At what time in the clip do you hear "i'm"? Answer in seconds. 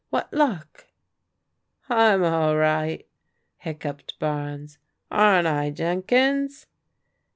1.87-2.23